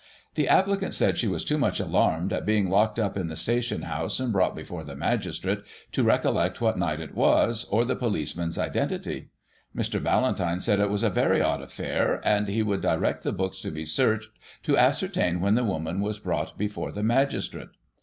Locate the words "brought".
4.33-4.55, 16.17-16.57